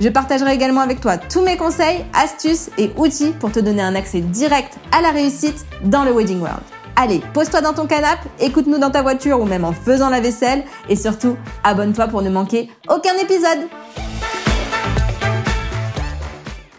[0.00, 3.94] Je partagerai également avec toi tous mes conseils, astuces et outils pour te donner un
[3.94, 6.62] accès direct à la réussite dans le Wedding World.
[6.96, 10.64] Allez, pose-toi dans ton canapé, écoute-nous dans ta voiture ou même en faisant la vaisselle
[10.88, 13.68] et surtout, abonne-toi pour ne manquer aucun épisode.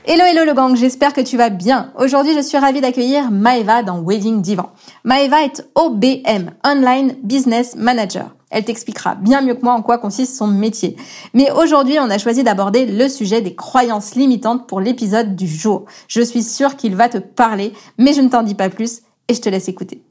[0.04, 1.94] Hello hello le gang, j'espère que tu vas bien.
[2.00, 4.72] Aujourd'hui, je suis ravie d'accueillir Maeva dans Wedding Divan.
[5.04, 8.32] Maeva est OBM, Online Business Manager.
[8.52, 10.98] Elle t'expliquera bien mieux que moi en quoi consiste son métier.
[11.34, 15.86] Mais aujourd'hui, on a choisi d'aborder le sujet des croyances limitantes pour l'épisode du jour.
[16.08, 19.34] Je suis sûre qu'il va te parler, mais je ne t'en dis pas plus et
[19.34, 20.04] je te laisse écouter.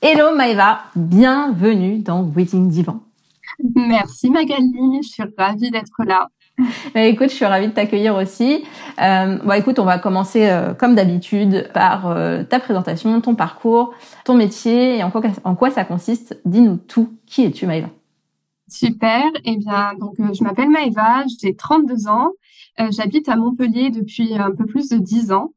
[0.00, 3.00] Hello Maëva, bienvenue dans Waiting Divan.
[3.74, 6.28] Merci Magali, je suis ravie d'être là.
[6.94, 8.64] Écoute, je suis ravie de t'accueillir aussi.
[9.00, 13.92] Euh, bon, écoute, on va commencer euh, comme d'habitude par euh, ta présentation, ton parcours,
[14.24, 16.40] ton métier et en quoi, en quoi ça consiste.
[16.44, 17.10] Dis-nous tout.
[17.26, 17.88] Qui es-tu, Maëva
[18.68, 19.24] Super.
[19.44, 22.30] Eh bien, donc euh, je m'appelle Maëva, j'ai 32 ans.
[22.90, 25.54] J'habite à Montpellier depuis un peu plus de 10 ans.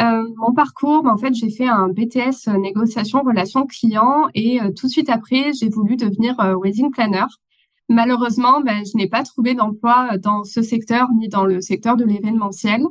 [0.00, 4.90] mon parcours, bah, en fait, j'ai fait un BTS négociation relation client et tout de
[4.90, 7.26] suite après, j'ai voulu devenir wedding planner.
[7.88, 11.96] Malheureusement, ben, je n'ai pas trouvé d'emploi euh, dans ce secteur ni dans le secteur
[11.96, 12.82] de l'événementiel.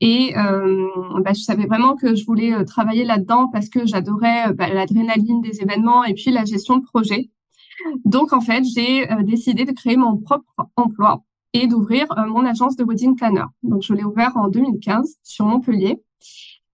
[0.00, 0.88] Et euh,
[1.24, 5.40] ben, je savais vraiment que je voulais euh, travailler là-dedans parce que j'adorais ben, l'adrénaline
[5.40, 7.30] des événements et puis la gestion de projet.
[8.04, 12.84] Donc en fait, j'ai décidé de créer mon propre emploi et d'ouvrir mon agence de
[12.84, 13.44] wedding planner.
[13.62, 16.02] Donc je l'ai ouvert en 2015 sur Montpellier.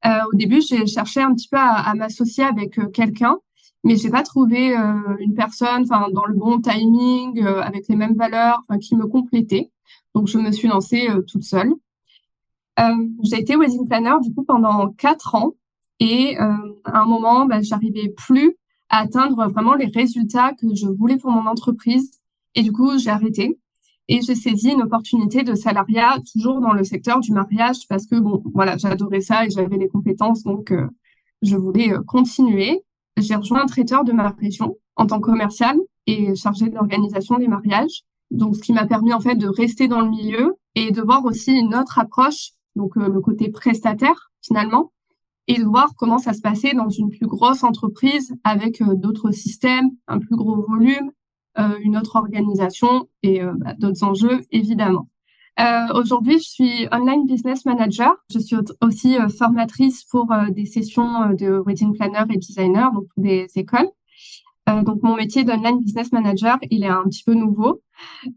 [0.06, 3.36] au début, j'ai cherché un petit peu à, à m'associer avec quelqu'un
[3.84, 7.96] mais j'ai pas trouvé euh, une personne enfin dans le bon timing euh, avec les
[7.96, 9.70] mêmes valeurs qui me complétait.
[10.14, 11.72] Donc je me suis lancée euh, toute seule.
[13.22, 15.52] J'ai été wedding planner du coup pendant quatre ans.
[16.00, 18.56] Et à un moment bah, j'arrivais plus
[18.88, 22.18] à atteindre vraiment les résultats que je voulais pour mon entreprise.
[22.56, 23.60] Et du coup j'ai arrêté.
[24.08, 28.16] Et j'ai saisi une opportunité de salariat toujours dans le secteur du mariage parce que
[28.16, 30.42] bon voilà j'adorais ça et j'avais les compétences.
[30.42, 30.74] Donc
[31.42, 32.82] je voulais continuer
[33.16, 35.76] j'ai rejoint un traiteur de ma région en tant que commercial
[36.06, 38.02] et chargé de l'organisation des mariages.
[38.30, 41.24] Donc, ce qui m'a permis en fait de rester dans le milieu et de voir
[41.24, 44.92] aussi une autre approche, donc euh, le côté prestataire finalement,
[45.46, 49.30] et de voir comment ça se passait dans une plus grosse entreprise avec euh, d'autres
[49.30, 51.12] systèmes, un plus gros volume,
[51.58, 55.08] euh, une autre organisation et bah, d'autres enjeux évidemment.
[55.60, 58.12] Euh, Aujourd'hui, je suis online business manager.
[58.32, 62.92] Je suis aussi euh, formatrice pour euh, des sessions euh, de wedding planner et designer,
[62.92, 63.88] donc pour des écoles.
[64.66, 67.82] donc mon métier d'online business manager, il est un petit peu nouveau.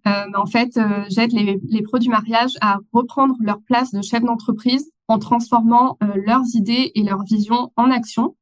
[0.06, 0.78] en fait,
[1.10, 5.98] j'aide les, les pros du mariage à reprendre leur place de chef d'entreprise en transformant
[6.16, 8.36] leurs idées et leurs visions en action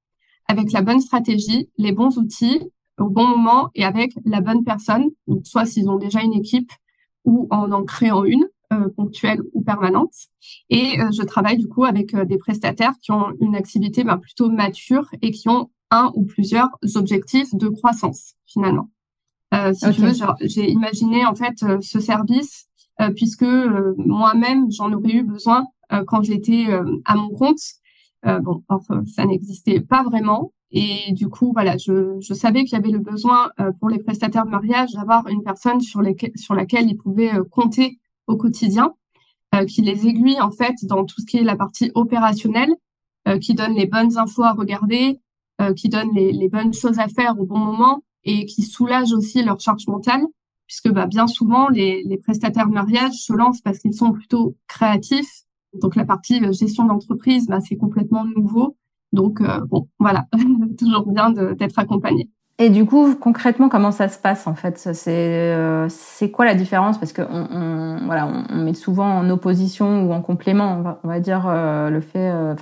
[0.47, 2.59] avec la bonne stratégie, les bons outils
[2.97, 5.05] au bon moment et avec la bonne personne.
[5.27, 6.71] Donc, soit s'ils ont déjà une équipe
[7.23, 8.45] ou en en créant une.
[8.75, 10.13] Euh, ponctuelle ou permanente.
[10.69, 14.17] Et euh, je travaille du coup avec euh, des prestataires qui ont une activité ben,
[14.17, 18.89] plutôt mature et qui ont un ou plusieurs objectifs de croissance finalement.
[19.73, 22.67] si tu veux, j'ai imaginé en fait ce service
[23.15, 23.45] puisque
[23.97, 25.67] moi-même j'en aurais eu besoin
[26.07, 26.65] quand j'étais
[27.05, 27.61] à mon compte.
[28.23, 30.51] bon, enfin, ça n'existait pas vraiment.
[30.71, 34.45] Et du coup, voilà, je, je savais qu'il y avait le besoin pour les prestataires
[34.45, 38.93] de mariage d'avoir une personne sur, les, sur laquelle ils pouvaient compter au quotidien,
[39.53, 42.73] euh, qui les aiguille en fait dans tout ce qui est la partie opérationnelle,
[43.27, 45.19] euh, qui donne les bonnes infos à regarder,
[45.61, 49.13] euh, qui donne les, les, bonnes choses à faire au bon moment et qui soulage
[49.13, 50.25] aussi leur charge mentale,
[50.67, 54.55] puisque bah, bien souvent les, les prestataires de mariage se lancent parce qu'ils sont plutôt
[54.67, 55.43] créatifs.
[55.73, 58.75] Donc la partie gestion d'entreprise, bah, c'est complètement nouveau.
[59.13, 60.25] Donc bon, voilà,
[60.77, 62.29] toujours bien d'être accompagné.
[62.57, 64.77] Et du coup, concrètement, comment ça se passe en fait?
[64.77, 66.97] C'est euh, c'est quoi la différence?
[66.97, 71.47] Parce que on, voilà, on, met souvent en opposition ou en complément, on va, dire
[71.47, 72.55] euh, le fait, euh,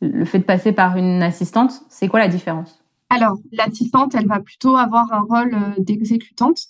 [0.00, 1.82] le fait de passer par une assistante.
[1.88, 2.82] C'est quoi la différence?
[3.08, 6.66] Alors, l'assistante, elle va plutôt avoir un rôle d'exécutante,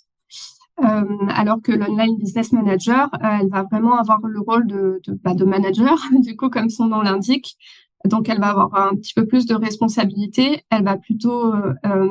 [0.81, 5.45] alors que l'online business manager, elle va vraiment avoir le rôle de, de, bah, de
[5.45, 7.57] manager, du coup, comme son nom l'indique,
[8.05, 10.63] donc, elle va avoir un petit peu plus de responsabilité.
[10.69, 12.07] Elle va plutôt euh, euh,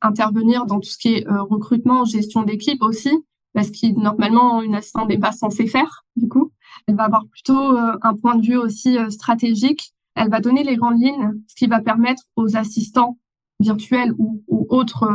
[0.00, 3.10] intervenir dans tout ce qui est euh, recrutement, gestion d'équipe aussi,
[3.52, 6.52] parce qu'il normalement une assistante n'est pas censée faire du coup.
[6.86, 9.94] Elle va avoir plutôt un point de vue aussi stratégique.
[10.14, 13.18] Elle va donner les grandes lignes, ce qui va permettre aux assistants
[13.58, 15.08] virtuels ou, autres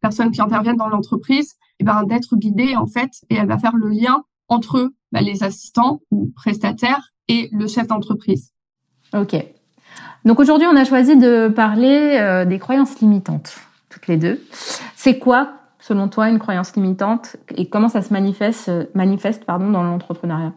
[0.00, 3.76] personnes qui interviennent dans l'entreprise eh ben, d'être guidées en fait et elle va faire
[3.76, 8.52] le lien entre bah, les assistants ou prestataires et le chef d'entreprise.
[9.14, 9.36] Ok.
[10.24, 13.56] Donc aujourd'hui, on a choisi de parler euh, des croyances limitantes,
[13.88, 14.40] toutes les deux.
[14.94, 19.70] C'est quoi, selon toi, une croyance limitante et comment ça se manifeste, euh, manifeste pardon,
[19.70, 20.52] dans l'entrepreneuriat?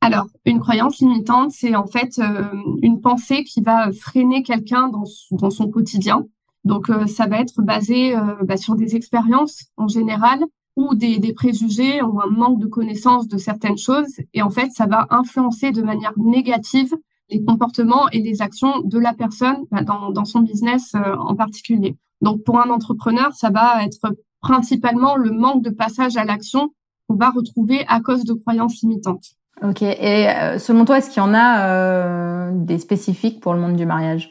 [0.00, 2.42] Alors, une croyance limitante, c'est en fait euh,
[2.82, 6.24] une pensée qui va freiner quelqu'un dans, son quotidien.
[6.64, 10.40] Donc, ça va être basé bah, sur des expériences en général
[10.76, 14.20] ou des, des, préjugés ou un manque de connaissance de certaines choses.
[14.34, 16.94] Et en fait, ça va influencer de manière négative
[17.30, 21.34] les comportements et les actions de la personne bah, dans, dans, son business euh, en
[21.34, 21.96] particulier.
[22.20, 26.72] Donc pour un entrepreneur, ça va être principalement le manque de passage à l'action
[27.08, 29.30] qu'on va retrouver à cause de croyances limitantes.
[29.62, 29.82] Ok.
[29.82, 33.76] Et euh, selon toi, est-ce qu'il y en a euh, des spécifiques pour le monde
[33.76, 34.30] du mariage?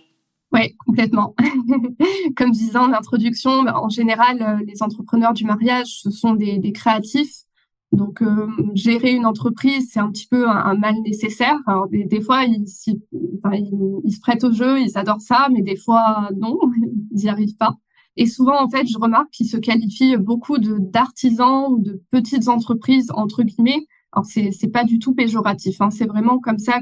[0.52, 1.36] Oui, complètement.
[2.36, 6.58] Comme je disais en introduction, bah, en général, les entrepreneurs du mariage, ce sont des,
[6.58, 7.44] des créatifs
[7.92, 11.58] donc, euh, gérer une entreprise, c'est un petit peu un, mal nécessaire.
[11.66, 16.60] Alors, des, fois, ils, se prêtent au jeu, ils adorent ça, mais des fois, non,
[17.12, 17.78] ils n'y arrivent pas.
[18.16, 23.12] Et souvent, en fait, je remarque qu'ils se qualifient beaucoup d'artisans ou de petites entreprises
[23.16, 23.88] entre guillemets.
[24.12, 25.82] Alors, c'est c'est pas du tout péjoratif.
[25.82, 26.82] Hein, c'est vraiment comme ça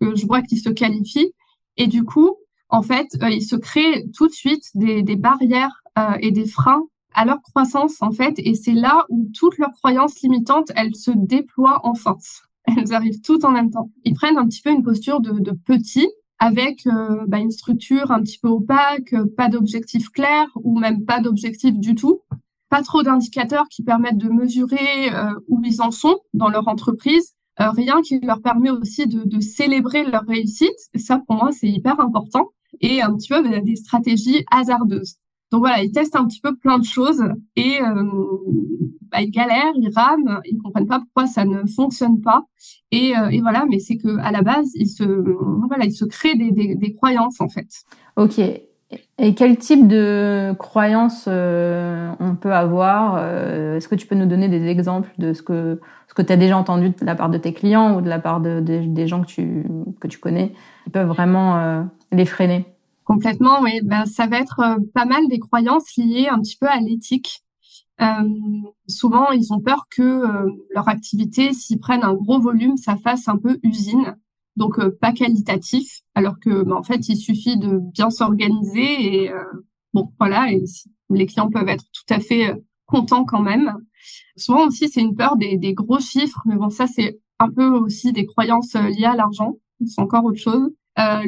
[0.00, 1.32] que je vois qu'ils se qualifient.
[1.76, 2.36] Et du coup,
[2.68, 6.46] en fait, euh, ils se créent tout de suite des, des barrières euh, et des
[6.46, 6.84] freins
[7.16, 11.10] à leur croissance en fait et c'est là où toutes leurs croyances limitantes elles se
[11.10, 12.42] déploient en force.
[12.76, 13.90] Elles arrivent toutes en même temps.
[14.04, 16.08] Ils prennent un petit peu une posture de, de petit
[16.38, 21.20] avec euh, bah, une structure un petit peu opaque pas d'objectif clair ou même pas
[21.20, 22.20] d'objectif du tout.
[22.68, 27.34] Pas trop d'indicateurs qui permettent de mesurer euh, où ils en sont dans leur entreprise.
[27.60, 30.76] Euh, rien qui leur permet aussi de, de célébrer leur réussite.
[30.96, 32.50] Ça pour moi c'est hyper important.
[32.80, 35.16] Et un petit peu bah, des stratégies hasardeuses
[35.52, 37.22] donc voilà, ils testent un petit peu plein de choses
[37.54, 38.04] et euh,
[39.10, 42.42] bah, ils galèrent, ils rament, ils comprennent pas pourquoi ça ne fonctionne pas.
[42.90, 46.04] Et, euh, et voilà, mais c'est que à la base, ils se voilà, ils se
[46.04, 47.68] créent des, des, des croyances en fait.
[48.16, 48.40] Ok.
[49.18, 54.26] Et quel type de croyances euh, on peut avoir euh, Est-ce que tu peux nous
[54.26, 57.28] donner des exemples de ce que ce que tu as déjà entendu de la part
[57.30, 59.64] de tes clients ou de la part de, de des gens que tu
[60.00, 60.52] que tu connais
[60.84, 61.82] qui peuvent vraiment euh,
[62.12, 62.75] les freiner?
[63.06, 63.80] Complètement, oui.
[63.84, 67.40] Ben, ça va être euh, pas mal des croyances liées un petit peu à l'éthique.
[68.00, 68.28] Euh,
[68.88, 73.28] souvent, ils ont peur que euh, leur activité, s'ils prennent un gros volume, ça fasse
[73.28, 74.16] un peu usine,
[74.56, 79.30] donc pas qualitatif, alors que ben, en fait, il suffit de bien s'organiser et
[79.94, 80.64] bon, voilà, et
[81.08, 83.76] les clients peuvent être tout à fait contents quand même.
[84.36, 87.68] Souvent aussi, c'est une peur des, des gros chiffres, mais bon, ça c'est un peu
[87.68, 89.56] aussi des croyances liées à l'argent,
[89.86, 90.70] c'est encore autre chose.
[90.98, 91.22] Euh,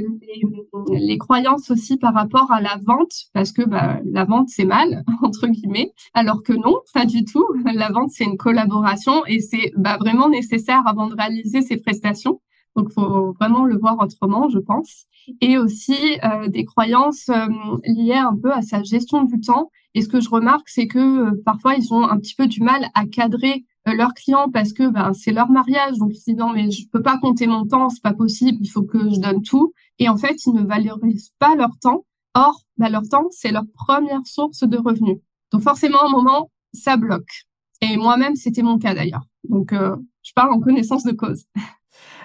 [0.90, 4.64] les, les, croyances aussi par rapport à la vente, parce que bah, la vente c'est
[4.64, 7.46] mal entre guillemets, alors que non, pas du tout.
[7.74, 12.40] La vente c'est une collaboration et c'est bah, vraiment nécessaire avant de réaliser ces prestations.
[12.78, 15.06] Donc, faut vraiment le voir autrement, je pense.
[15.40, 17.46] Et aussi euh, des croyances euh,
[17.84, 19.70] liées un peu à sa gestion du temps.
[19.94, 22.62] Et ce que je remarque, c'est que euh, parfois ils ont un petit peu du
[22.62, 25.96] mal à cadrer leurs clients parce que ben, c'est leur mariage.
[25.98, 28.58] Donc, ils se disent non, mais je peux pas compter mon temps, c'est pas possible,
[28.60, 29.72] il faut que je donne tout.
[29.98, 32.04] Et en fait, ils ne valorisent pas leur temps.
[32.34, 35.18] Or, ben, leur temps, c'est leur première source de revenus.
[35.52, 37.46] Donc, forcément, à un moment, ça bloque.
[37.80, 39.24] Et moi-même, c'était mon cas d'ailleurs.
[39.48, 41.44] Donc, euh, je parle en connaissance de cause.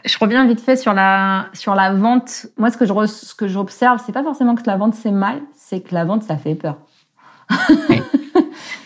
[0.05, 2.47] Je reviens vite fait sur la sur la vente.
[2.57, 5.41] Moi, ce que je ce que j'observe, c'est pas forcément que la vente c'est mal,
[5.55, 6.77] c'est que la vente ça fait peur.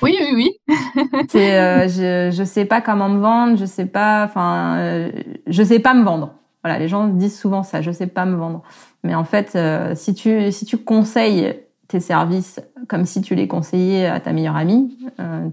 [0.02, 0.32] Oui, oui,
[0.68, 0.76] oui.
[1.30, 5.12] c'est, euh, je, je sais pas comment me vendre, je sais pas, enfin, euh,
[5.48, 6.34] je sais pas me vendre.
[6.64, 8.64] Voilà, les gens disent souvent ça, je sais pas me vendre.
[9.04, 11.56] Mais en fait, euh, si tu si tu conseilles
[11.88, 14.98] tes services comme si tu les conseillais à ta meilleure amie,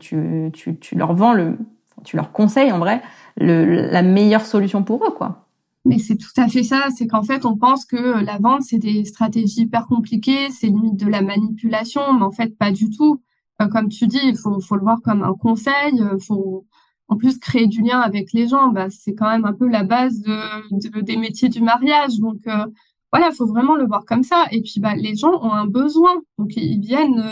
[0.01, 1.57] tu, tu, tu leur vends le,
[2.05, 3.01] tu leur conseilles en vrai
[3.37, 5.47] le, la meilleure solution pour eux, quoi.
[5.85, 8.79] Mais c'est tout à fait ça, c'est qu'en fait on pense que la vente c'est
[8.79, 13.21] des stratégies hyper compliquées, c'est limite de la manipulation, mais en fait pas du tout.
[13.63, 15.93] Euh, comme tu dis, il faut, faut le voir comme un conseil.
[15.93, 16.67] Il euh, faut
[17.09, 18.69] en plus créer du lien avec les gens.
[18.69, 22.19] Bah, c'est quand même un peu la base de, des métiers du mariage.
[22.19, 22.67] Donc euh,
[23.13, 24.47] voilà, il faut vraiment le voir comme ça.
[24.51, 27.25] Et puis bah, les gens ont un besoin, donc ils viennent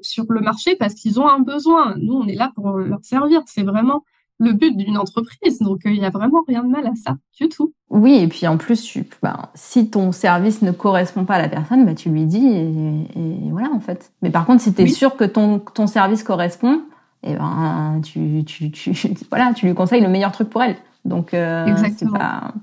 [0.00, 1.96] sur le marché parce qu'ils ont un besoin.
[1.98, 3.42] Nous, on est là pour leur servir.
[3.46, 4.04] C'est vraiment
[4.38, 5.58] le but d'une entreprise.
[5.58, 7.72] Donc, il y a vraiment rien de mal à ça, du tout.
[7.90, 11.48] Oui, et puis en plus, tu, ben, si ton service ne correspond pas à la
[11.48, 14.12] personne, bah, tu lui dis et, et, voilà en fait.
[14.22, 16.82] Mais par contre, si tu es sûr que ton, ton service correspond,
[17.24, 18.92] et eh ben, tu, tu, tu,
[19.30, 20.76] voilà, tu lui conseilles le meilleur truc pour elle.
[21.04, 22.18] Donc, euh, Exactement.
[22.18, 22.54] Pas...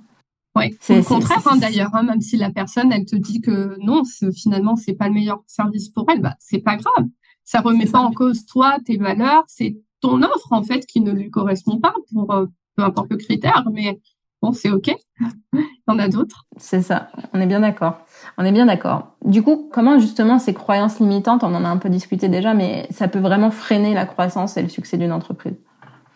[0.55, 3.75] Oui, c'est le contraire hein, d'ailleurs, hein, même si la personne elle te dit que
[3.81, 4.03] non,
[4.33, 7.07] finalement c'est pas le meilleur service pour elle, bah c'est pas grave.
[7.43, 11.11] Ça remet pas en cause toi, tes valeurs, c'est ton offre en fait qui ne
[11.11, 13.99] lui correspond pas pour euh, peu importe le critère, mais
[14.41, 14.95] bon c'est ok.
[15.53, 16.45] Il y en a d'autres.
[16.57, 17.99] C'est ça, on est bien d'accord.
[18.37, 19.15] On est bien d'accord.
[19.23, 22.87] Du coup, comment justement ces croyances limitantes, on en a un peu discuté déjà, mais
[22.89, 25.55] ça peut vraiment freiner la croissance et le succès d'une entreprise?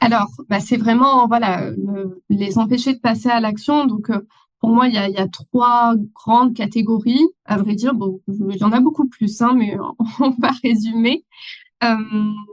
[0.02, 1.72] Alors, bah, c'est vraiment voilà
[2.30, 3.86] les empêcher de passer à l'action.
[3.86, 4.26] Donc, euh,
[4.60, 7.26] pour moi, il y a, y a, trois grandes catégories.
[7.46, 9.78] À vrai dire, bon, il y en a beaucoup plus, hein, mais
[10.20, 11.26] on va résumer.
[11.84, 11.96] Euh,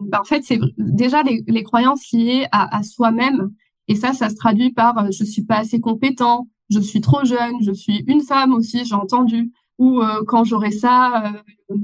[0.03, 3.53] bah, en fait, c'est déjà les, croyances liées à, soi-même.
[3.89, 7.25] Et ça, ça se traduit par euh, je suis pas assez compétent, je suis trop
[7.25, 9.53] jeune, je suis une femme aussi, j'ai entendu.
[9.79, 11.33] Ou euh, quand j'aurai ça,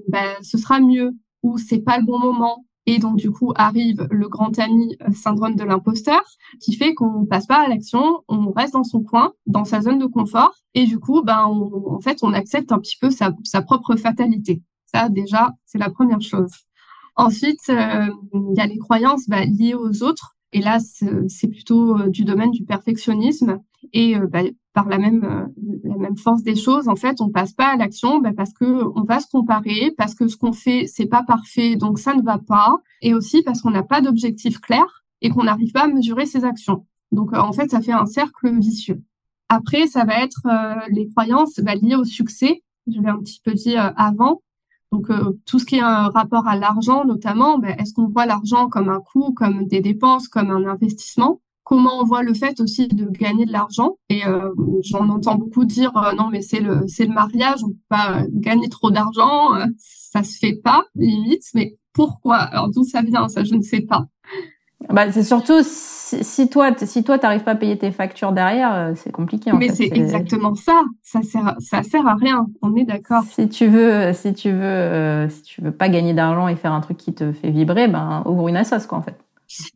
[0.09, 1.13] ben, ce sera mieux.
[1.43, 5.13] Ou c'est pas le bon moment et donc, du coup, arrive le grand ami euh,
[5.13, 6.23] syndrome de l'imposteur
[6.61, 9.99] qui fait qu'on passe pas à l'action, on reste dans son coin, dans sa zone
[9.99, 10.53] de confort.
[10.75, 14.63] Et du coup, ben, en fait, on accepte un petit peu sa, sa propre fatalité.
[14.87, 16.51] Ça, déjà, c'est la première chose.
[17.17, 20.37] Ensuite, euh, il y a les croyances bah, liées aux autres.
[20.53, 23.59] Et là, c'est plutôt euh, du domaine du perfectionnisme.
[23.93, 24.43] Et bah,
[24.73, 25.47] par la même euh,
[25.85, 28.83] la même force des choses, en fait, on passe pas à l'action bah, parce que
[28.99, 32.23] on va se comparer, parce que ce qu'on fait c'est pas parfait, donc ça ne
[32.23, 35.89] va pas, et aussi parce qu'on n'a pas d'objectif clair et qu'on n'arrive pas à
[35.89, 36.87] mesurer ses actions.
[37.13, 39.03] Donc euh, en fait, ça fait un cercle vicieux.
[39.49, 42.63] Après, ça va être euh, les croyances bah, liées au succès.
[42.87, 44.43] Je l'ai un petit peu dit avant.
[44.93, 45.09] Donc
[45.47, 48.91] tout ce qui est un rapport à l'argent, notamment, bah, est-ce qu'on voit l'argent comme
[48.91, 51.41] un coût, comme des dépenses, comme un investissement?
[51.65, 53.97] Comment on voit le fait aussi de gagner de l'argent?
[54.09, 57.69] Et euh, j'en entends beaucoup dire euh, non mais c'est le c'est le mariage, on
[57.69, 61.45] peut pas gagner trop d'argent, euh, ça se fait pas limite.
[61.55, 62.37] Mais pourquoi?
[62.37, 64.07] Alors d'où ça vient Ça je ne sais pas.
[64.89, 68.93] Bah, c'est surtout si, si, toi si toi t'arrives pas à payer tes factures derrière,
[68.97, 69.53] c'est compliqué.
[69.53, 70.83] En mais c'est exactement ça.
[71.03, 72.47] Ça sert ça sert à rien.
[72.63, 73.23] On est d'accord.
[73.25, 76.81] Si tu veux si tu veux si tu veux pas gagner d'argent et faire un
[76.81, 79.17] truc qui te fait vibrer, ben ouvre une assoce quoi en fait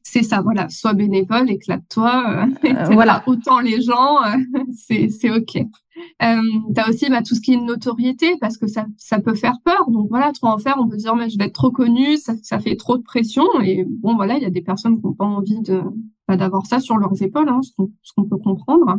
[0.03, 4.37] c'est ça, voilà, sois bénévole, éclate-toi, euh, euh voilà, autant les gens, euh,
[5.11, 5.59] c'est ok.
[6.23, 6.41] Euh,
[6.77, 9.91] as aussi bah, tout ce qui est notoriété parce que ça ça peut faire peur.
[9.91, 12.35] Donc voilà, trop en faire, on peut dire mais je vais être trop connu, ça,
[12.43, 15.13] ça fait trop de pression et bon voilà, il y a des personnes qui n'ont
[15.13, 15.83] pas envie de
[16.29, 18.99] bah, d'avoir ça sur leurs épaules, hein, ce qu'on peut comprendre.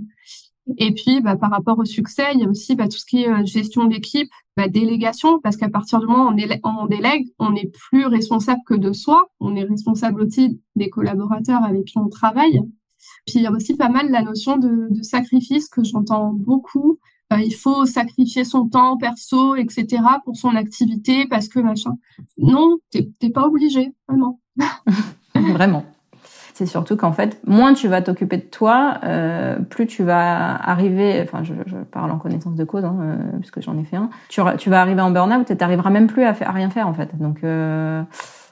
[0.78, 3.24] Et puis, bah, par rapport au succès, il y a aussi bah, tout ce qui
[3.24, 7.52] est gestion d'équipe, bah, délégation, parce qu'à partir du moment où on, on délègue, on
[7.52, 12.10] n'est plus responsable que de soi, on est responsable aussi des collaborateurs avec qui on
[12.10, 12.62] travaille.
[13.26, 17.00] Puis il y a aussi pas mal la notion de, sacrifice que j'entends beaucoup.
[17.34, 20.02] Euh, il faut sacrifier son temps perso, etc.
[20.24, 21.98] pour son activité parce que machin.
[22.38, 24.40] Non, t'es pas obligé, vraiment.
[25.36, 25.86] vraiment
[26.58, 31.22] c'est surtout qu'en fait, moins tu vas t'occuper de toi, euh, plus tu vas arriver,
[31.22, 31.54] enfin je,
[31.92, 35.02] parle en connaissance de cause, hein, euh, puisque j'en ai fait un, tu, vas arriver
[35.02, 37.16] en burn-out et t'arriveras même plus à, à rien faire en fait.
[37.20, 37.42] Donc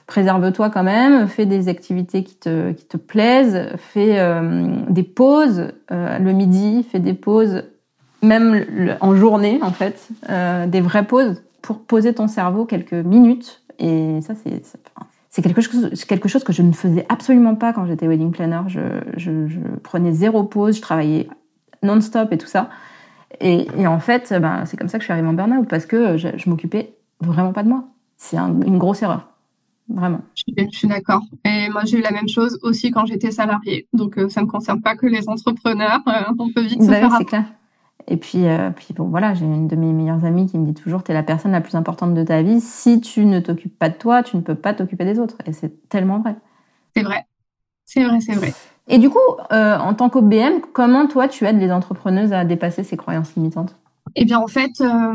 [0.06, 5.72] préserve-toi quand même, fais des activités qui te, qui te plaisent, fais euh, des pauses
[5.90, 7.64] euh, le midi, fais des pauses
[8.22, 8.64] même
[9.00, 13.62] en journée en fait, euh, des vraies pauses pour poser ton cerveau quelques minutes.
[13.78, 14.34] Et ça,
[15.28, 18.62] c'est quelque chose, quelque chose que je ne faisais absolument pas quand j'étais wedding planner.
[18.68, 18.80] Je,
[19.16, 21.28] je, prenais zéro pause, je travaillais
[21.82, 22.70] non-stop et tout ça.
[23.40, 25.84] Et, et en fait, ben, c'est comme ça que je suis arrivée en burn-out parce
[25.84, 27.84] que je, je m'occupais vraiment pas de moi.
[28.16, 29.35] C'est un, une grosse erreur.
[29.88, 30.20] Vraiment.
[30.34, 31.22] Je suis, d'accord.
[31.44, 33.86] Et moi, j'ai eu la même chose aussi quand j'étais salariée.
[33.92, 36.00] Donc, euh, ça ne concerne pas que les entrepreneurs.
[36.08, 37.14] Euh, on peut vite se bah, faire.
[37.18, 37.44] C'est clair.
[38.08, 40.74] Et puis, euh, puis bon, voilà, j'ai une de mes meilleures amies qui me dit
[40.74, 42.60] toujours, tu es la personne la plus importante de ta vie.
[42.60, 45.36] Si tu ne t'occupes pas de toi, tu ne peux pas t'occuper des autres.
[45.46, 46.36] Et c'est tellement vrai.
[46.94, 47.24] C'est vrai.
[47.84, 48.54] C'est vrai, c'est vrai.
[48.88, 49.18] Et du coup,
[49.50, 53.76] en tant qu'OBM, comment toi, tu aides les entrepreneuses à dépasser ces croyances limitantes?
[54.14, 55.14] Eh bien, en fait, euh,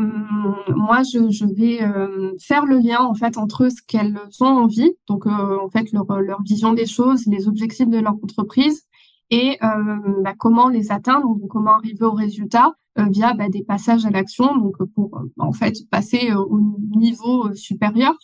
[0.76, 5.26] moi, je, vais euh, faire le lien en fait entre ce qu'elles ont envie, donc
[5.26, 8.84] euh, en fait leur, leur vision des choses, les objectifs de leur entreprise,
[9.30, 12.72] et bah, comment les atteindre, comment arriver au résultat.
[12.72, 16.60] euh, via bah, des passages à l'action, donc euh, pour euh, en fait passer au
[16.96, 18.14] niveau supérieur.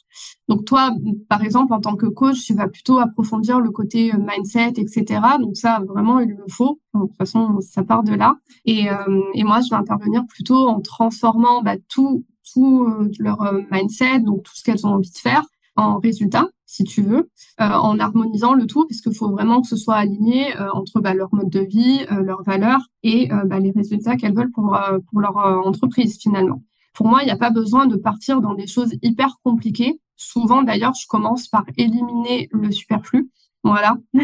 [0.49, 0.93] Donc toi,
[1.29, 5.21] par exemple, en tant que coach, tu vas plutôt approfondir le côté mindset, etc.
[5.41, 6.81] Donc ça, vraiment, il le faut.
[6.95, 8.37] De toute façon, ça part de là.
[8.65, 8.87] Et,
[9.35, 13.39] et moi, je vais intervenir plutôt en transformant bah, tout tout leur
[13.71, 15.43] mindset, donc tout ce qu'elles ont envie de faire,
[15.79, 17.31] en résultat, si tu veux,
[17.61, 21.15] euh, en harmonisant le tout, puisqu'il faut vraiment que ce soit aligné euh, entre bah,
[21.15, 24.77] leur mode de vie, euh, leurs valeurs et bah, les résultats qu'elles veulent pour,
[25.09, 26.63] pour leur entreprise finalement.
[26.95, 30.01] Pour moi, il n'y a pas besoin de partir dans des choses hyper compliquées.
[30.17, 33.31] Souvent, d'ailleurs, je commence par éliminer le superflu.
[33.63, 33.97] Voilà.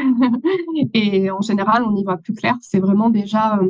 [0.95, 2.57] et en général, on y voit plus clair.
[2.61, 3.61] C'est vraiment déjà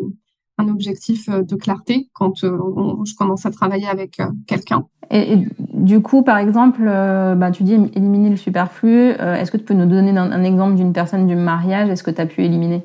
[0.58, 4.86] un objectif de clarté quand je commence à travailler avec quelqu'un.
[5.10, 9.10] Et, du coup, par exemple, bah, tu dis éliminer le superflu.
[9.10, 12.20] Est-ce que tu peux nous donner un exemple d'une personne du mariage Est-ce que tu
[12.20, 12.82] as pu éliminer?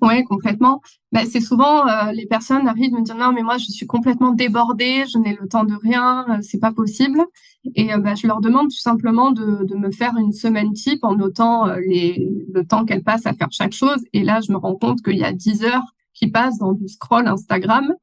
[0.00, 0.80] Oui, complètement.
[1.12, 4.32] Ben, c'est souvent euh, les personnes arrivent me dire non mais moi je suis complètement
[4.32, 7.20] débordée, je n'ai le temps de rien, euh, c'est pas possible.
[7.74, 11.04] Et euh, ben, je leur demande tout simplement de, de, me faire une semaine type
[11.04, 14.02] en notant les, le temps qu'elles passent à faire chaque chose.
[14.12, 16.88] Et là je me rends compte qu'il y a 10 heures qui passent dans du
[16.88, 17.94] scroll Instagram.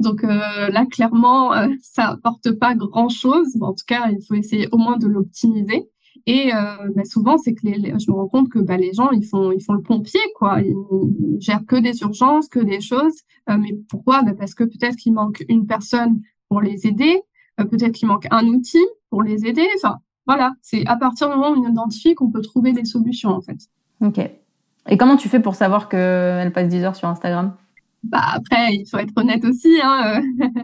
[0.00, 3.46] Donc là clairement ça apporte pas grand chose.
[3.60, 5.88] En tout cas il faut essayer au moins de l'optimiser.
[6.26, 9.10] Et euh, bah, souvent, c'est que les, je me rends compte que bah, les gens,
[9.10, 10.60] ils font, ils font le pompier, quoi.
[10.62, 10.74] Ils,
[11.40, 13.14] gèrent que des urgences, que des choses.
[13.50, 14.22] Euh, mais pourquoi?
[14.22, 17.20] Bah, Parce que peut-être qu'il manque une personne pour les aider,
[17.60, 19.66] euh, peut-être qu'il manque un outil pour les aider.
[19.76, 23.30] Enfin, voilà, c'est à partir du moment où on identifie qu'on peut trouver des solutions,
[23.30, 23.58] en fait.
[24.00, 24.20] Ok.
[24.88, 27.54] Et comment tu fais pour savoir qu'elle passe 10 heures sur Instagram?
[28.04, 29.78] Bah après, il faut être honnête aussi.
[29.82, 30.20] Hein.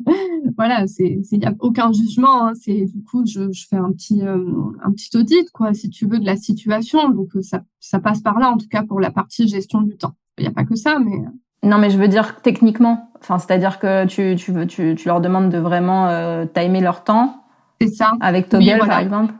[0.58, 2.46] voilà, c'est il y a aucun jugement.
[2.46, 2.52] Hein.
[2.54, 4.44] C'est du coup, je, je fais un petit euh,
[4.84, 7.08] un petit audit quoi, si tu veux, de la situation.
[7.08, 9.96] Donc euh, ça ça passe par là, en tout cas pour la partie gestion du
[9.96, 10.12] temps.
[10.38, 11.68] Il n'y a pas que ça, mais euh.
[11.68, 13.10] non, mais je veux dire techniquement.
[13.20, 17.04] Enfin, c'est-à-dire que tu tu veux tu, tu leur demandes de vraiment euh, timer leur
[17.04, 17.44] temps.
[17.80, 18.12] C'est ça.
[18.20, 19.32] Avec Toggle par exemple?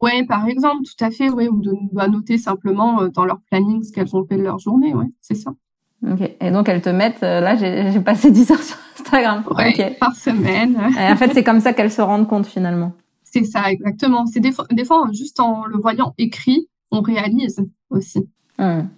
[0.00, 3.82] Ouais, par exemple, tout à fait, oui, ou de, de noter simplement dans leur planning
[3.82, 5.52] ce qu'elles ont fait de leur journée, ouais, c'est ça.
[6.06, 6.30] Ok.
[6.40, 9.42] Et donc elles te mettent, euh, là j'ai passé 10 heures sur Instagram.
[9.56, 10.78] Ouais, par semaine.
[10.98, 12.92] Et en fait c'est comme ça qu'elles se rendent compte finalement.
[13.24, 14.26] C'est ça, exactement.
[14.26, 18.26] C'est des, fois, des fois, juste en le voyant écrit, on réalise aussi.
[18.58, 18.88] Hum.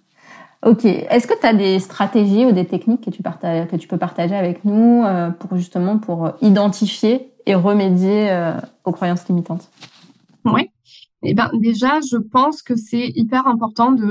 [0.64, 0.85] Ok.
[0.85, 3.97] Est-ce que tu as des stratégies ou des techniques que tu, partages, que tu peux
[3.97, 8.52] partager avec nous euh, pour justement pour identifier et remédier euh,
[8.85, 9.69] aux croyances limitantes?
[10.45, 10.71] Oui.
[11.23, 14.07] Eh ben déjà, je pense que c'est hyper important de,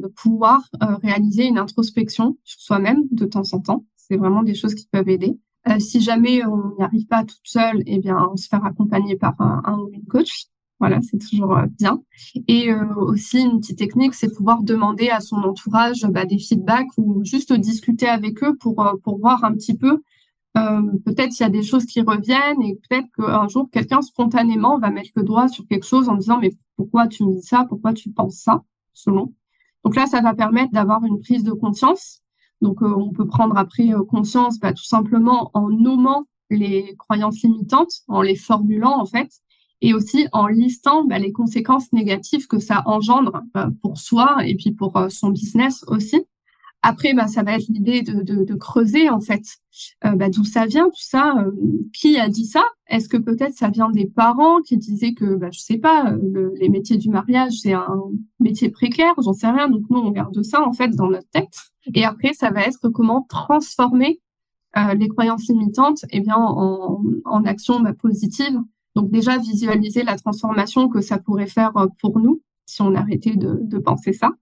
[0.00, 3.84] de pouvoir euh, réaliser une introspection sur soi-même de temps en temps.
[3.96, 5.36] C'est vraiment des choses qui peuvent aider.
[5.68, 9.16] Euh, si jamais on n'y arrive pas toute seule, eh bien, on se faire accompagner
[9.16, 10.46] par un, ou une coach.
[10.78, 12.02] Voilà, c'est toujours euh, bien.
[12.46, 17.24] Et aussi une petite technique, c'est pouvoir demander à son entourage bah, des feedbacks ou
[17.24, 20.02] juste discuter avec eux pour pour voir un petit peu
[20.56, 24.78] euh, peut-être il y a des choses qui reviennent et peut-être qu'un jour quelqu'un spontanément
[24.78, 27.66] va mettre le doigt sur quelque chose en disant mais pourquoi tu me dis ça,
[27.68, 28.62] pourquoi tu penses ça,
[28.92, 29.32] selon?
[29.84, 32.22] Donc là, ça va permettre d'avoir une prise de conscience.
[32.60, 37.42] Donc euh, on peut prendre après euh, conscience bah, tout simplement en nommant les croyances
[37.42, 39.30] limitantes, en les formulant en fait,
[39.80, 43.42] et aussi en listant bah, les conséquences négatives que ça engendre
[43.82, 46.24] pour soi et puis pour son business aussi.
[46.86, 49.42] Après, bah, ça va être l'idée de, de, de, creuser en fait
[50.04, 51.34] euh, bah, d'où ça vient, tout ça.
[51.38, 51.50] Euh,
[51.94, 52.62] qui a dit ça?
[52.88, 56.52] Est-ce que peut-être ça vient des parents qui disaient que, bah, je sais pas, le,
[56.60, 58.02] les métiers du mariage c'est un
[58.38, 59.70] métier précaire, j'en sais rien.
[59.70, 61.56] Donc nous, on garde ça en fait dans notre tête.
[61.94, 64.20] Et après, ça va être comment transformer
[64.76, 68.60] euh, les croyances limitantes, eh bien, en, en action bah, positive.
[68.94, 73.36] Donc déjà visualiser la transformation que ça pourrait faire euh, pour nous si on arrêtait
[73.36, 74.32] de, de penser ça.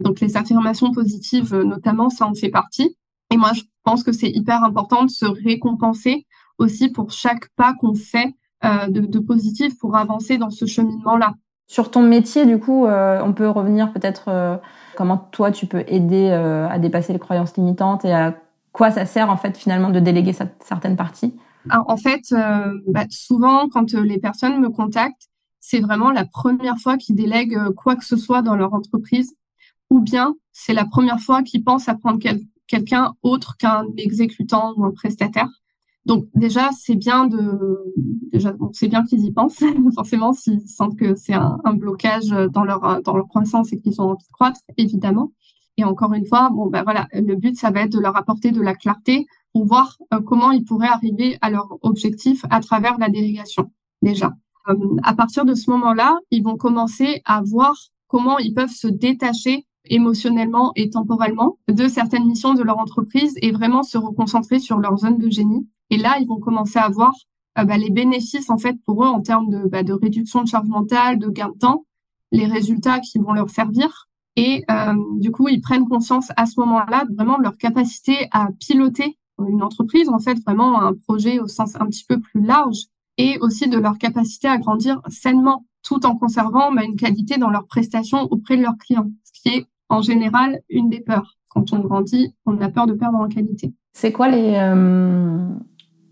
[0.00, 2.96] Donc les affirmations positives, euh, notamment, ça en fait partie.
[3.30, 6.26] Et moi, je pense que c'est hyper important de se récompenser
[6.58, 11.34] aussi pour chaque pas qu'on fait euh, de, de, positif pour avancer dans ce cheminement-là.
[11.66, 14.60] Sur ton métier, du coup, euh, on peut revenir peut-être
[14.96, 18.34] comment toi tu peux aider à dépasser les croyances limitantes et à
[18.72, 21.32] quoi ça sert en fait finalement de déléguer certaines parties?
[21.70, 22.34] en fait,
[22.88, 25.28] bah, souvent quand les personnes me contactent,
[25.60, 29.36] c'est vraiment la première fois qu'ils délèguent quoi que ce soit dans leur entreprise
[29.90, 32.18] ou bien c'est la première fois qu'ils pensent à prendre
[32.66, 35.48] quelqu'un autre qu'un exécutant ou un prestataire.
[36.06, 37.94] Donc déjà, c'est bien de
[38.32, 39.62] déjà c'est bien qu'ils y pensent.
[39.94, 44.10] Forcément, s'ils sentent que c'est un, blocage dans leur dans leur croissance et qu'ils ont
[44.10, 45.32] envie de croître, évidemment.
[45.76, 48.50] Et encore une fois, bon ben voilà, le but ça va être de leur apporter
[48.50, 52.98] de la clarté pour voir euh, comment ils pourraient arriver à leur objectif à travers
[52.98, 53.70] la délégation.
[54.02, 54.32] Déjà,
[54.68, 57.74] euh, à partir de ce moment-là, ils vont commencer à voir
[58.08, 63.50] comment ils peuvent se détacher émotionnellement et temporellement de certaines missions de leur entreprise et
[63.50, 65.68] vraiment se reconcentrer sur leur zone de génie.
[65.90, 67.12] Et là, ils vont commencer à voir
[67.58, 70.48] euh, bah, les bénéfices en fait pour eux en termes de, bah, de réduction de
[70.48, 71.84] charge mentale, de gain de temps,
[72.32, 74.08] les résultats qui vont leur servir.
[74.36, 78.48] Et euh, du coup, ils prennent conscience à ce moment-là vraiment de leur capacité à
[78.58, 82.86] piloter une entreprise, en fait, vraiment un projet au sens un petit peu plus large,
[83.16, 87.50] et aussi de leur capacité à grandir sainement, tout en conservant bah, une qualité dans
[87.50, 91.36] leurs prestations auprès de leurs clients, ce qui est en général une des peurs.
[91.48, 93.74] Quand on grandit, on a peur de perdre en qualité.
[93.92, 95.48] C'est quoi les, euh,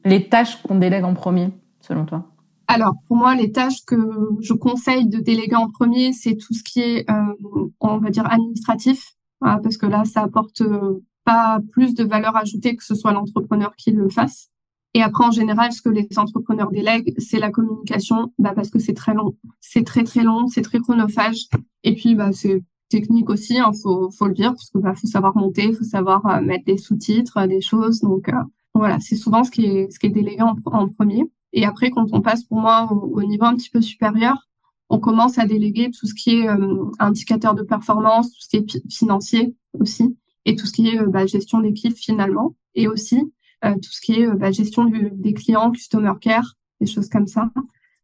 [0.05, 2.27] les tâches qu'on délègue en premier, selon toi?
[2.67, 3.97] Alors, pour moi, les tâches que
[4.41, 8.31] je conseille de déléguer en premier, c'est tout ce qui est, euh, on va dire,
[8.31, 12.95] administratif, hein, parce que là, ça apporte euh, pas plus de valeur ajoutée que ce
[12.95, 14.51] soit l'entrepreneur qui le fasse.
[14.95, 18.79] Et après, en général, ce que les entrepreneurs délèguent, c'est la communication, bah, parce que
[18.79, 19.37] c'est très long.
[19.61, 21.47] C'est très, très long, c'est très chronophage.
[21.85, 25.07] Et puis, bah, c'est technique aussi, hein, faut, faut le dire, parce que bah, faut
[25.07, 28.01] savoir monter, faut savoir euh, mettre des sous-titres, des choses.
[28.01, 28.31] Donc,
[28.79, 31.25] voilà, c'est souvent ce qui est, ce qui est délégué en, premier.
[31.53, 34.49] Et après, quand on passe pour moi au, niveau un petit peu supérieur,
[34.91, 38.57] on commence à déléguer tout ce qui est euh, indicateur de performance, tout ce qui
[38.57, 43.33] est financier aussi, et tout ce qui est euh, bah, gestion d'équipe finalement, et aussi
[43.65, 47.51] euh, tout ce qui est bah, gestion des clients, customer care, des choses comme ça.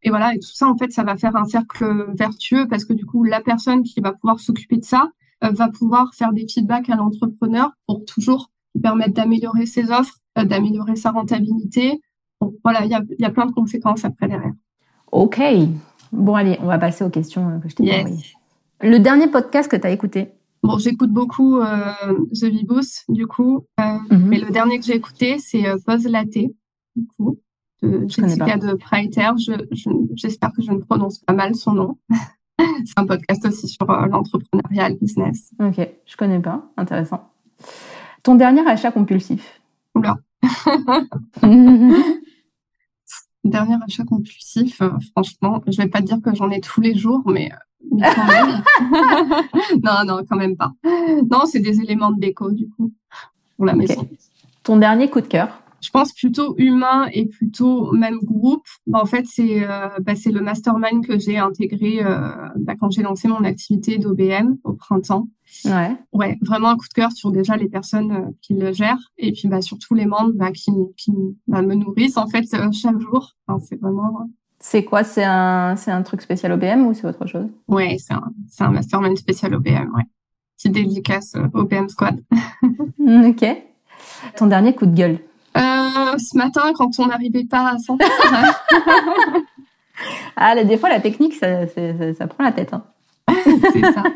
[0.05, 2.93] Et voilà, et tout ça, en fait, ça va faire un cercle vertueux parce que
[2.93, 5.09] du coup, la personne qui va pouvoir s'occuper de ça
[5.41, 10.95] va pouvoir faire des feedbacks à l'entrepreneur pour toujours lui permettre d'améliorer ses offres, d'améliorer
[10.95, 12.01] sa rentabilité.
[12.63, 14.53] voilà, il y a, y a, plein de conséquences après derrière.
[15.11, 15.41] Ok.
[16.11, 18.23] Bon, allez, on va passer aux questions euh, que je t'ai envoyées.
[18.81, 20.31] Le dernier podcast que tu as écouté?
[20.65, 21.93] Bon, j'écoute beaucoup euh,
[22.33, 23.65] The Vibus, du coup.
[23.79, 24.27] Euh, mhm.
[24.27, 26.49] Mais le dernier que j'ai écouté, c'est euh, Buzz Latte,
[26.95, 27.39] du coup,
[27.81, 29.31] de Jessica de Prater.
[30.15, 31.97] J'espère que je ne prononce pas mal son nom.
[32.59, 35.51] c'est un podcast aussi sur l'entrepreneuriat, le business.
[35.59, 36.63] Ok, je connais pas.
[36.77, 37.29] Intéressant.
[38.23, 39.61] Ton dernier achat compulsif?
[39.93, 40.17] Oula.
[43.43, 47.21] dernier achat compulsif, euh, franchement, je vais pas dire que j'en ai tous les jours,
[47.25, 47.55] mais, euh,
[48.01, 48.63] quand même.
[49.83, 50.73] non, non, quand même pas.
[51.29, 52.91] Non, c'est des éléments de déco, du coup,
[53.55, 54.07] pour la maison.
[54.63, 55.61] Ton dernier coup de cœur?
[55.81, 58.65] Je pense plutôt humain et plutôt même groupe.
[58.87, 63.03] Bah, en fait, c'est euh, bah, le mastermind que j'ai intégré euh, bah, quand j'ai
[63.03, 65.27] lancé mon activité d'OBM au printemps.
[65.63, 65.95] Ouais.
[66.11, 69.31] Ouais, vraiment un coup de cœur sur déjà les personnes euh, qui le gèrent et
[69.31, 71.11] puis bah, surtout les membres bah, qui, qui
[71.47, 73.33] bah, me nourrissent en fait chaque jour.
[73.47, 74.27] Enfin, c'est vraiment.
[74.59, 75.03] C'est quoi?
[75.03, 77.47] C'est un un truc spécial OBM ou c'est autre chose?
[77.67, 79.93] Ouais, c'est un un mastermind spécial OBM.
[79.95, 80.03] Ouais.
[80.57, 82.23] Petite dédicace OBM Squad.
[82.99, 83.45] ok.
[84.37, 88.05] Ton dernier coup de gueule euh, ce matin, quand on n'arrivait pas à s'entendre.
[90.35, 92.73] ah, des fois, la technique, ça, ça, prend la tête.
[92.73, 92.83] Hein.
[93.73, 94.03] c'est ça.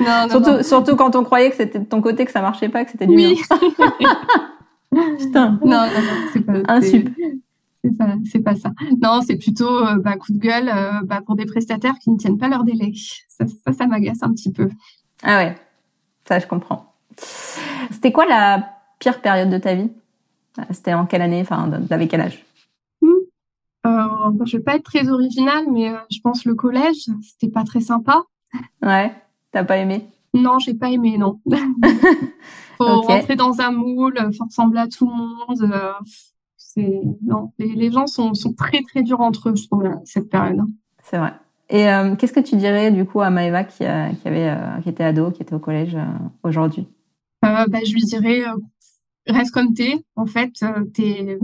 [0.00, 2.68] Non, non, surtout, surtout quand on croyait que c'était de ton côté que ça marchait
[2.68, 3.40] pas, que c'était du oui.
[5.18, 5.58] Putain.
[5.64, 6.52] Non, non, non, c'est pas.
[6.68, 7.08] Un sup.
[7.82, 8.70] C'est ça, c'est pas ça.
[9.02, 12.16] Non, c'est plutôt euh, bah, coup de gueule euh, bah, pour des prestataires qui ne
[12.16, 12.92] tiennent pas leur délai.
[13.28, 14.68] Ça, ça, ça m'agace un petit peu.
[15.22, 15.56] Ah ouais,
[16.28, 16.94] ça je comprends.
[17.90, 19.90] C'était quoi la pire période de ta vie?
[20.70, 22.44] C'était en quelle année Enfin, t'avais quel âge?
[23.00, 23.08] Hmm.
[23.86, 27.64] euh, Je vais pas être très originale, mais euh, je pense le collège, c'était pas
[27.64, 28.22] très sympa.
[28.82, 29.12] Ouais,
[29.50, 30.06] t'as pas aimé?
[30.34, 31.40] Non, j'ai pas aimé, non.
[32.78, 35.72] faut rentrer dans un moule, faut ressembler à tout le monde.
[35.72, 35.92] Euh,
[36.56, 40.60] c'est non, les, gens sont, sont, très très durs entre eux, je trouve, cette période.
[41.02, 41.34] C'est vrai.
[41.68, 45.04] Et euh, qu'est-ce que tu dirais du coup à Maëva qui, qui avait qui était
[45.04, 45.96] ado, qui était au collège
[46.42, 46.86] aujourd'hui?
[47.42, 48.44] Bah, je lui dirais
[49.26, 50.04] reste comme t'es.
[50.16, 51.38] En fait, euh, t'es,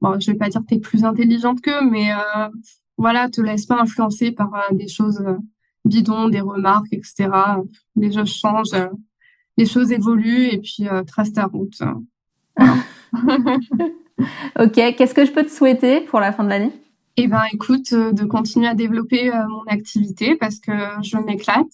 [0.00, 2.48] bon, je vais pas dire t'es plus intelligente qu'eux, mais euh,
[2.96, 5.22] voilà, te laisse pas influencer par euh, des choses
[5.84, 7.28] bidons, des remarques, etc.
[7.96, 8.88] Les choses changent,
[9.56, 11.80] les choses évoluent et puis trace ta route.
[14.58, 16.72] ok, qu'est-ce que je peux te souhaiter pour la fin de l'année?
[17.24, 21.66] Eh ben, écoute, de continuer à développer mon activité parce que je m'éclate.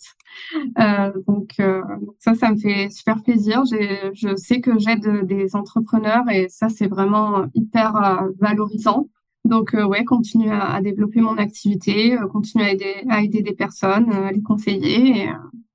[0.78, 1.82] Euh, donc euh,
[2.18, 3.62] ça, ça me fait super plaisir.
[3.66, 9.08] Je sais que j'aide des entrepreneurs et ça, c'est vraiment hyper euh, valorisant.
[9.44, 14.32] Donc ouais, continuer à, développer mon activité, continuer à aider, à aider des personnes, à
[14.32, 15.28] les conseiller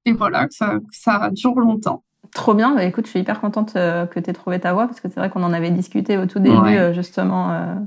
[0.06, 2.04] et, voilà, que ça, ça dure longtemps.
[2.34, 2.74] Trop bien.
[2.74, 5.20] Bah, écoute, je suis hyper contente que tu aies trouvé ta voie parce que c'est
[5.20, 7.78] vrai qu'on en avait discuté au tout début justement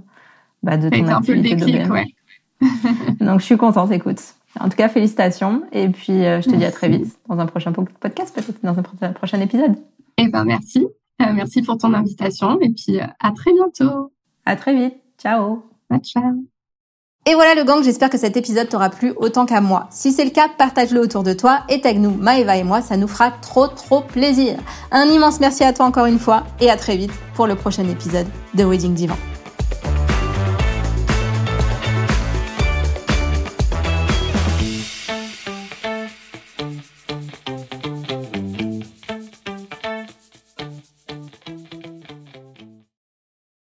[0.63, 3.91] bah, de ton activité un peu le Donc je suis contente.
[3.91, 4.21] Écoute.
[4.61, 5.63] En tout cas, félicitations.
[5.73, 8.79] Et puis, euh, je te dis à très vite dans un prochain podcast, peut-être dans
[8.79, 9.77] un prochain épisode.
[10.19, 10.87] Eh ben, merci.
[11.23, 12.61] Euh, merci pour ton invitation.
[12.61, 14.13] Et puis, euh, à très bientôt.
[14.45, 14.95] À très vite.
[15.19, 15.63] Ciao.
[16.03, 16.45] ciao.
[17.25, 19.87] Et voilà le gang, j'espère que cet épisode t'aura plu autant qu'à moi.
[19.91, 22.97] Si c'est le cas, partage-le autour de toi et tag nous, Maëva et moi, ça
[22.97, 24.59] nous fera trop trop plaisir.
[24.91, 27.89] Un immense merci à toi encore une fois et à très vite pour le prochain
[27.89, 29.17] épisode de Wedding Divan.